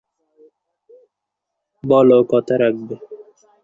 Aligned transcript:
বলো, 1.83 2.17
কথা 2.31 2.53
রাখবে। 2.61 2.95